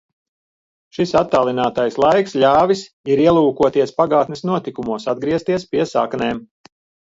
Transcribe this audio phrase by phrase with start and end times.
[0.97, 2.81] Šis attālinātais laiks ļāvis
[3.15, 6.43] ir ielūkoties pagātnes notikumos, atgriezties pie saknēm.